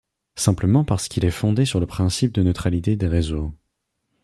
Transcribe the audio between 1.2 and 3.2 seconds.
est fondé sur le principe de neutralité des